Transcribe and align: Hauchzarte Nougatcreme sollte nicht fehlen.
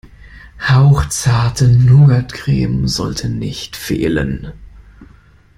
Hauchzarte 0.67 1.67
Nougatcreme 1.67 2.87
sollte 2.87 3.29
nicht 3.29 3.75
fehlen. 3.75 4.51